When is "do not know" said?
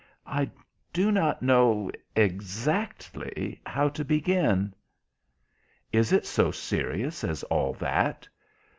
0.93-1.91